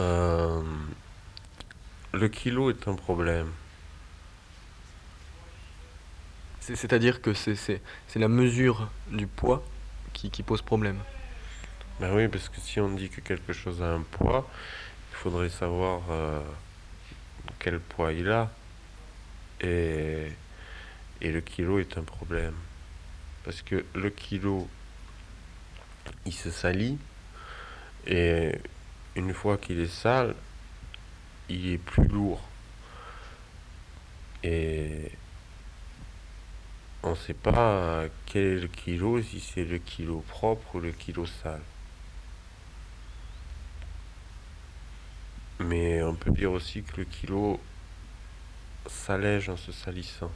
[0.00, 0.62] Euh,
[2.12, 3.50] le kilo est un problème.
[6.60, 7.80] C'est- C'est-à-dire que c'est
[8.16, 9.62] la mesure du poids
[10.12, 10.98] qui, qui pose problème.
[12.00, 14.48] Ben oui, parce que si on dit que quelque chose a un poids,
[15.12, 16.40] il faudrait savoir euh,
[17.58, 18.50] quel poids il a.
[19.60, 20.28] Et,
[21.20, 22.54] et le kilo est un problème.
[23.44, 24.68] Parce que le kilo,
[26.26, 26.98] il se salit.
[28.06, 28.52] Et
[29.18, 30.34] une fois qu'il est sale,
[31.48, 32.40] il est plus lourd.
[34.44, 35.10] Et
[37.02, 40.92] on ne sait pas quel est le kilo, si c'est le kilo propre ou le
[40.92, 41.62] kilo sale.
[45.60, 47.60] Mais on peut dire aussi que le kilo
[48.86, 50.32] s'allège en se salissant.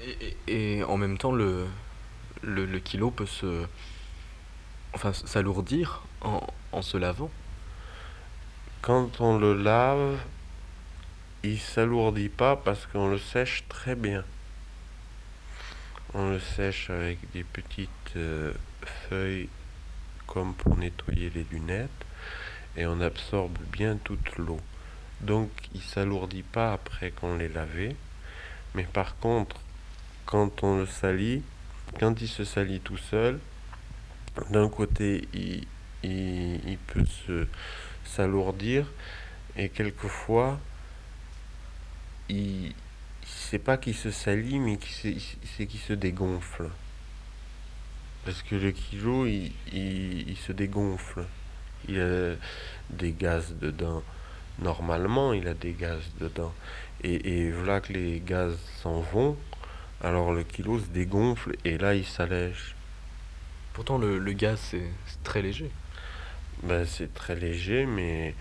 [0.00, 1.68] Et, et- en même temps, le
[2.84, 3.66] kilo peut se,
[4.94, 7.30] enfin, s'alourdir en, se lavant.
[8.82, 10.18] Quand on le lave,
[11.42, 14.24] il s'alourdit pas parce qu'on le sèche très bien.
[16.14, 18.52] On le sèche avec des petites euh,
[19.08, 19.48] feuilles
[20.26, 21.90] comme pour nettoyer les lunettes
[22.76, 24.60] et on absorbe bien toute l'eau.
[25.20, 27.96] Donc il s'alourdit pas après qu'on l'ait lavé.
[28.74, 29.56] Mais par contre,
[30.26, 31.42] quand on le salit,
[31.98, 33.40] quand il se salit tout seul,
[34.50, 37.04] d'un côté il, peut
[38.04, 38.86] s'alourdir
[39.56, 40.58] et quelquefois
[42.28, 42.72] il
[43.24, 46.68] c'est pas qu'il se salit mais c'est qu'il se dégonfle.
[48.24, 51.24] Parce que le kilo il, il, il se dégonfle.
[51.88, 52.34] Il a
[52.90, 54.02] des gaz dedans
[54.58, 56.52] normalement il a des gaz dedans.
[57.02, 59.36] Et, et voilà que les gaz s'en vont
[60.00, 62.76] alors le kilo se dégonfle et là il s'allège
[63.78, 64.90] Pourtant, le, le gaz, c'est
[65.22, 65.70] très léger.
[66.64, 68.34] Ben, c'est très léger, mais,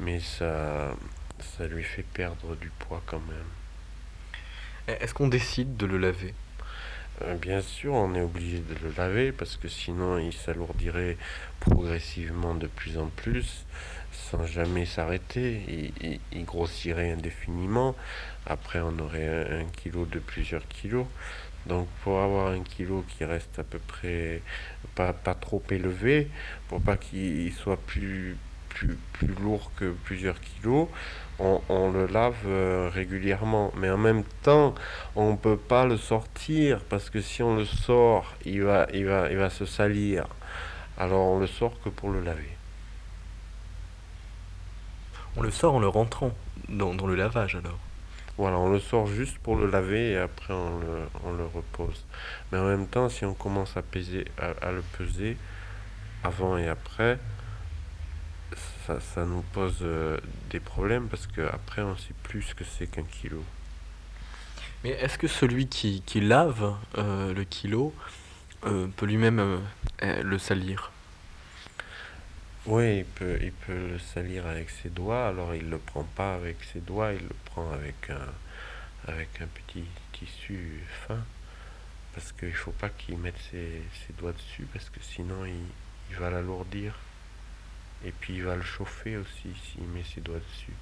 [0.00, 0.94] mais ça,
[1.40, 4.40] ça lui fait perdre du poids quand même.
[4.88, 6.32] Eh, Est-ce qu'on décide de le laver?
[7.22, 11.16] Euh, bien sûr, on est obligé de le laver parce que sinon il s'alourdirait
[11.60, 13.64] progressivement de plus en plus
[14.12, 15.92] sans jamais s'arrêter.
[16.02, 17.94] Il, il- grossirait indéfiniment.
[18.46, 21.06] Après, on aurait un, un kilo de plusieurs kilos.
[21.66, 24.42] Donc, pour avoir un kilo qui reste à peu près
[24.94, 26.28] pas, pas trop élevé,
[26.68, 28.36] pour pas qu'il soit plus,
[28.78, 30.88] plus, plus lourd que plusieurs kilos,
[31.40, 33.72] on, on le lave euh, régulièrement.
[33.76, 34.74] Mais en même temps,
[35.16, 39.06] on ne peut pas le sortir parce que si on le sort, il va, il
[39.06, 40.26] va, il va se salir.
[40.96, 42.50] Alors on le sort que pour le laver.
[45.36, 46.32] On le sort en le rentrant
[46.68, 47.78] dans, dans le lavage, alors.
[48.36, 52.04] Voilà, on le sort juste pour le laver et après on le, on le repose.
[52.50, 55.36] Mais en même temps, si on commence à peser, à, à le peser
[56.22, 57.18] avant et après,
[58.86, 60.18] ça, ça nous pose euh,
[60.50, 63.44] des problèmes parce qu'après on sait plus ce que c'est qu'un kilo.
[64.84, 67.92] Mais est-ce que celui qui, qui lave euh, le kilo
[68.64, 69.60] euh, peut lui-même
[70.02, 70.92] euh, le salir?
[72.66, 76.34] Oui, il peut, il peut le salir avec ses doigts, alors il le prend pas
[76.34, 81.24] avec ses doigts, il le prend avec un, avec un petit tissu fin,
[82.14, 85.54] parce qu'il faut pas qu'il mette ses, ses doigts dessus, parce que sinon il,
[86.10, 86.94] il va l'alourdir,
[88.04, 90.74] et puis il va le chauffer aussi s'il met ses doigts dessus.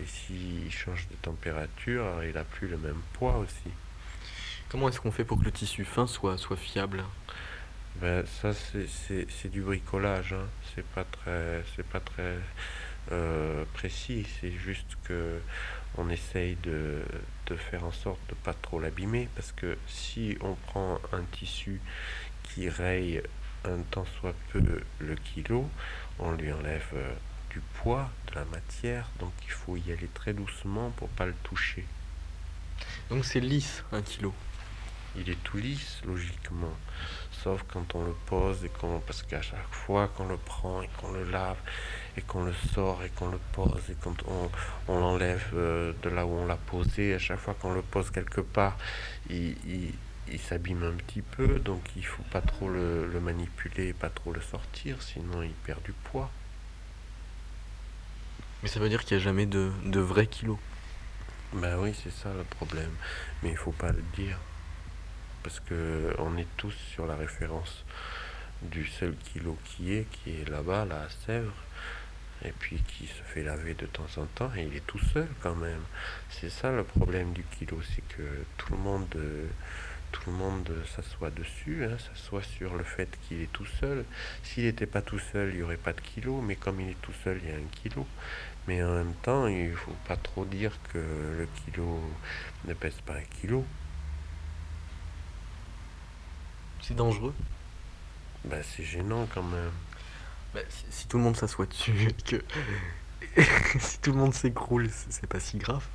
[0.00, 3.70] Et s'il change de température, il a plus le même poids aussi.
[4.68, 7.02] Comment est-ce qu'on fait pour que le tissu fin soit, soit fiable?
[7.96, 10.46] Ben, ça, c'est du bricolage, hein.
[10.74, 12.36] C'est pas très, pas très
[13.10, 14.26] euh, précis.
[14.40, 15.40] C'est juste que
[15.96, 17.02] on essaye de,
[17.46, 19.28] de faire en sorte de pas trop l'abîmer.
[19.34, 21.80] Parce que si on prend un tissu
[22.44, 23.22] qui raye
[23.64, 24.62] un tant soit peu
[25.00, 25.68] le kilo,
[26.18, 27.12] on lui enlève euh,
[27.50, 29.08] du poids, de la matière.
[29.20, 31.84] Donc il faut y aller très doucement pour pas le toucher.
[33.10, 34.34] Donc c'est lisse, un kilo.
[35.16, 36.76] Il est tout lisse, logiquement.
[37.42, 39.00] Sauf quand on le pose et qu'on.
[39.00, 41.56] Parce qu'à chaque fois qu'on le prend et qu'on le lave
[42.16, 44.50] et qu'on le sort et qu'on le pose et quand on,
[44.92, 48.10] on l'enlève euh, de là où on l'a posé, à chaque fois qu'on le pose
[48.10, 48.76] quelque part,
[49.30, 49.92] il, il,
[50.32, 51.58] il s'abîme un petit peu.
[51.58, 55.82] Donc il faut pas trop le, le manipuler, pas trop le sortir, sinon il perd
[55.82, 56.30] du poids.
[58.62, 60.58] Mais ça veut dire qu'il n'y a jamais de, de vrai kilo.
[61.52, 62.90] Ben oui, c'est ça le problème.
[63.42, 64.38] Mais il faut pas le dire.
[65.42, 67.84] Parce que on est tous sur la référence
[68.62, 71.54] du seul kilo qui est, qui est là-bas, là à Sèvres,
[72.44, 75.28] et puis qui se fait laver de temps en temps, et il est tout seul
[75.40, 75.82] quand même.
[76.28, 79.46] C'est ça le problème du kilo, c'est que tout le monde euh,
[80.12, 84.04] tout le monde s'assoit dessus, hein, s'assoit sur le fait qu'il est tout seul.
[84.42, 87.02] S'il n'était pas tout seul, il n'y aurait pas de kilo, mais comme il est
[87.02, 88.06] tout seul, il y a un kilo.
[88.66, 92.00] Mais en même temps, il ne faut pas trop dire que le kilo
[92.66, 93.64] ne pèse pas un kilo.
[96.82, 97.34] C'est dangereux.
[98.44, 99.72] Bah, c'est gênant quand même.
[100.54, 100.60] Bah,
[100.90, 102.42] si, tout le monde s'assoit dessus, que
[103.78, 105.86] si tout le monde s'écroule, c'est pas si grave.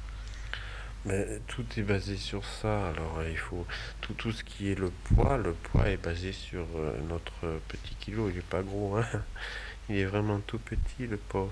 [1.05, 2.89] Mais tout est basé sur ça.
[2.89, 3.65] Alors euh, il faut
[4.01, 7.95] tout, tout ce qui est le poids, le poids est basé sur euh, notre petit
[7.95, 8.29] kilo.
[8.29, 9.05] Il est pas gros, hein.
[9.89, 11.51] Il est vraiment tout petit, le pauvre.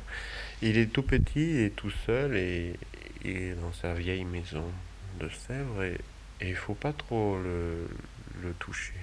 [0.61, 2.75] Il est tout petit et tout seul et,
[3.25, 4.63] et dans sa vieille maison
[5.19, 5.97] de Sèvres et,
[6.43, 7.87] il faut pas trop le,
[8.41, 8.95] le toucher.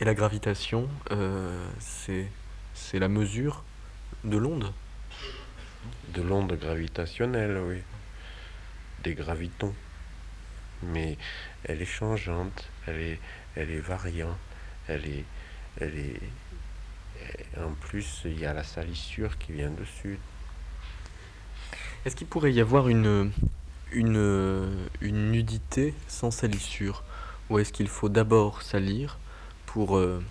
[0.00, 3.64] Et la gravitation, euh, c'est la mesure
[4.24, 4.72] de l'onde.
[6.14, 7.82] De l'onde gravitationnelle, oui.
[9.04, 9.74] Des gravitons.
[10.82, 11.18] Mais
[11.64, 13.20] elle est changeante, elle est,
[13.56, 14.38] elle est variante,
[14.86, 15.24] elle est,
[15.80, 16.20] elle est.
[17.58, 20.18] En plus, il y a la salissure qui vient dessus.
[22.04, 23.32] Est-ce qu'il pourrait y avoir une,
[23.90, 27.02] une, une nudité sans salissure?
[27.50, 29.18] Ou est-ce qu'il faut d'abord salir
[29.66, 30.22] pour euh,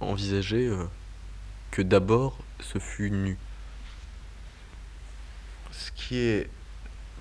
[0.00, 0.84] envisager euh,
[1.82, 3.36] d'abord ce fut nu
[5.72, 6.48] Ce qui est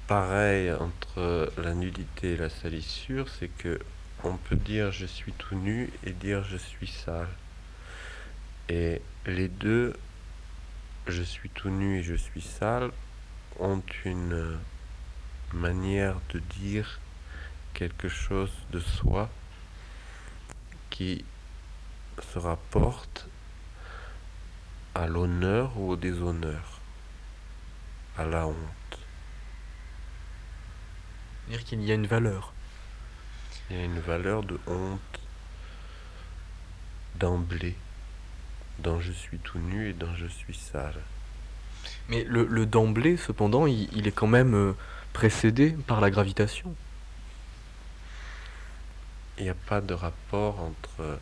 [0.07, 3.79] pareil entre la nudité et la salissure, c'est que
[4.23, 7.27] on peut dire je suis tout nu et dire je suis sale.
[8.69, 9.93] Et les deux,
[11.07, 12.91] je suis tout nu et je suis sale,
[13.59, 14.57] ont une
[15.53, 16.99] manière de dire
[17.73, 19.29] quelque chose de soi
[20.89, 21.25] qui
[22.31, 23.27] se rapporte
[24.95, 26.79] à l'honneur ou au déshonneur,
[28.17, 28.55] à la honte.
[31.45, 32.53] C'est-à-dire qu'il y a une valeur.
[33.69, 35.19] Il y a une valeur de honte
[37.15, 37.75] d'emblée,
[38.79, 40.99] dans je suis tout nu et dans je suis sale.
[42.09, 44.73] Mais le, le d'emblée, cependant, il, il est quand même euh,
[45.13, 46.75] précédé par la gravitation.
[49.37, 51.19] Il n'y a pas de rapport entre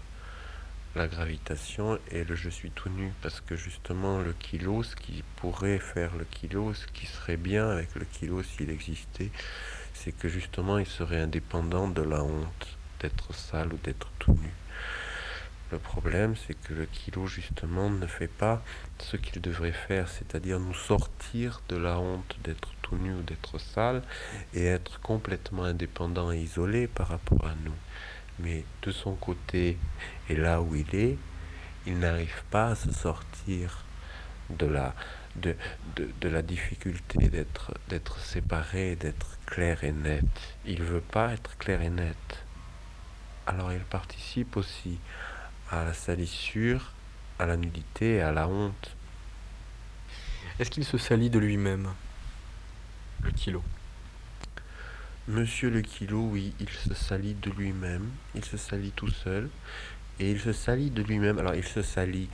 [0.95, 5.23] la gravitation et le je suis tout nu parce que justement le kilo, ce qui
[5.38, 9.31] pourrait faire le kilo, ce qui serait bien avec le kilo s'il existait,
[9.93, 14.51] c'est que justement il serait indépendant de la honte d'être sale ou d'être tout nu.
[15.71, 18.61] Le problème, c'est que le kilo, justement, ne fait pas
[18.99, 23.57] ce qu'il devrait faire, c'est-à-dire nous sortir de la honte d'être tout nu ou d'être
[23.57, 24.01] sale
[24.53, 27.73] et être complètement indépendant et isolé par rapport à nous.
[28.43, 29.77] Mais de son côté,
[30.29, 31.17] et là où il est,
[31.85, 33.83] il n'arrive pas à se sortir
[34.49, 40.25] de la, difficulté d'être, séparé, d'être clair et net.
[40.65, 42.43] Il veut pas être clair et net.
[43.47, 44.99] Alors il participe aussi
[45.69, 46.91] à la salissure,
[47.39, 48.95] à la nudité à la honte.
[50.59, 51.89] Est-ce qu'il se salit de lui-même
[53.23, 53.63] Le kilo?
[55.27, 59.50] Monsieur le kilo, oui, il se salit de lui-même, il se salit tout seul,
[60.19, 61.38] et il se salit de lui-même.
[61.38, 62.27] Alors il se salit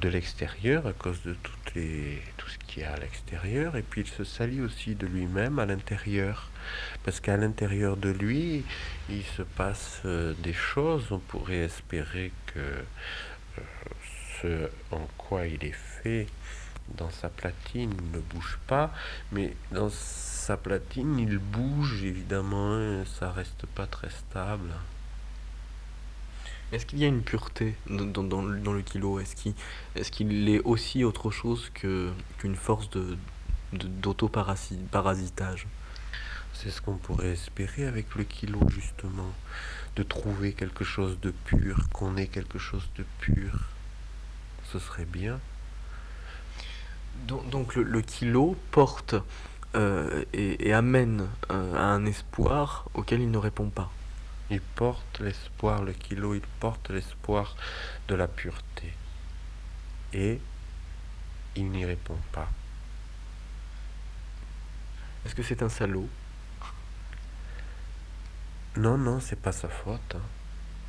[0.00, 4.06] de l'extérieur à cause de tout ce qu'il y a à l'extérieur, et puis il
[4.06, 6.50] se salit aussi de lui-même à l'intérieur,
[7.02, 8.64] parce qu'à l'intérieur de lui,
[9.10, 13.62] il se passe euh, des choses, on pourrait espérer que euh,
[14.40, 15.72] ce en quoi il est
[16.02, 16.28] fait
[16.96, 18.92] dans sa platine ne bouge pas,
[19.32, 24.70] mais dans sa platine, il bouge évidemment, hein, ça reste pas très stable.
[26.72, 29.20] Est-ce qu'il y a une pureté dans, dans- dans le kilo?
[29.20, 33.16] Est-ce qu'il est aussi autre chose qu'une force de,
[33.72, 35.66] de- d'autoparasitage?
[36.52, 39.32] C'est ce qu'on pourrait espérer avec le kilo justement,
[39.96, 43.68] de trouver quelque chose de pur, qu'on ait quelque chose de pur.
[44.72, 45.40] Ce serait bien.
[47.26, 49.14] Donc, donc le, le kilo porte
[49.74, 53.90] euh, et, et amène euh, à un espoir auquel il ne répond pas.
[54.50, 57.54] Il porte l'espoir, le kilo, il porte l'espoir
[58.08, 58.94] de la pureté.
[60.14, 60.40] Et
[61.54, 62.48] il n'y répond pas.
[65.26, 66.08] Est-ce que c'est un salaud?
[68.76, 70.14] Non, non, c'est pas sa faute.
[70.14, 70.22] hein.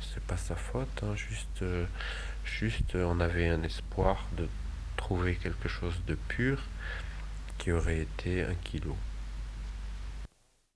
[0.00, 1.02] C'est pas sa faute.
[1.02, 1.14] hein.
[1.16, 1.84] Juste, euh,
[2.44, 4.48] juste, euh, on avait un espoir de
[5.10, 6.62] trouver quelque chose de pur
[7.58, 8.96] qui aurait été un kilo.